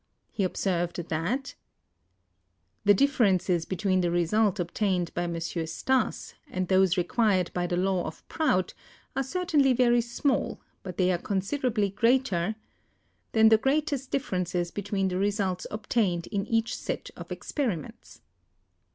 [0.31, 1.53] He observed that"...
[2.85, 5.39] the differences between the results obtained by M.
[5.39, 8.73] Stas and those required by the law of Prout
[9.15, 12.55] are certainly very small, but they are consid erably greater...
[13.33, 18.21] than the greatest differences be tween the results obtained in each set of experiments."